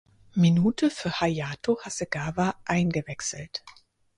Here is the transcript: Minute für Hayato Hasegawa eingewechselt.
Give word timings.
Minute 0.33 0.89
für 0.89 1.21
Hayato 1.21 1.77
Hasegawa 1.85 2.55
eingewechselt. 2.65 3.63